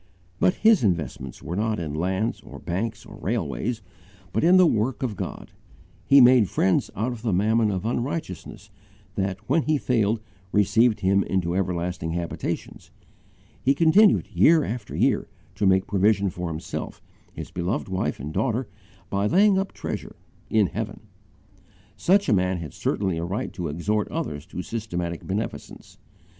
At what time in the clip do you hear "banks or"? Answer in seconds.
2.57-3.17